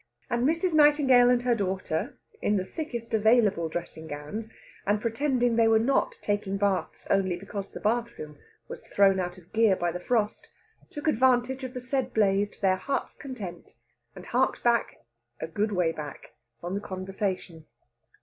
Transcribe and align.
And 0.31 0.47
Mrs. 0.49 0.73
Nightingale 0.73 1.29
and 1.29 1.43
her 1.43 1.53
daughter, 1.53 2.17
in 2.41 2.57
the 2.57 2.65
thickest 2.65 3.13
available 3.13 3.69
dressing 3.69 4.07
gowns, 4.07 4.49
and 4.83 4.99
pretending 4.99 5.57
they 5.57 5.67
were 5.67 5.77
not 5.77 6.13
taking 6.23 6.57
baths 6.57 7.05
only 7.11 7.35
because 7.35 7.71
the 7.71 7.79
bath 7.79 8.17
room 8.17 8.39
was 8.67 8.81
thrown 8.81 9.19
out 9.19 9.37
of 9.37 9.53
gear 9.53 9.75
by 9.75 9.91
the 9.91 9.99
frost, 9.99 10.47
took 10.89 11.07
advantage 11.07 11.63
of 11.63 11.75
the 11.75 11.81
said 11.81 12.15
blaze 12.15 12.49
to 12.49 12.61
their 12.61 12.77
heart's 12.77 13.13
content 13.13 13.75
and 14.15 14.25
harked 14.25 14.63
back 14.63 15.05
a 15.39 15.45
good 15.45 15.71
way 15.71 15.91
back 15.91 16.31
on 16.63 16.73
the 16.73 16.81
conversation. 16.81 17.67